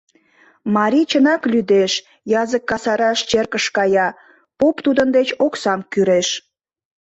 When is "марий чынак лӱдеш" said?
0.75-1.93